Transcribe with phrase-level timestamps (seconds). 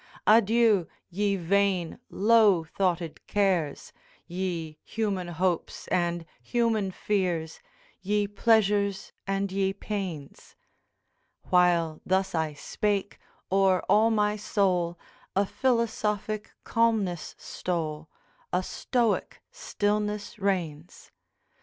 [0.25, 3.93] 'Adieu, ye vain low thoughted cares,
[4.25, 7.59] Ye human hopes, and human fears,
[8.01, 10.55] Ye pleasures and ye pains!'
[11.51, 13.19] While thus I spake,
[13.51, 14.97] o'er all my soul
[15.35, 18.09] A philosophic calmness stole,
[18.51, 21.11] A stoic stillness reigns.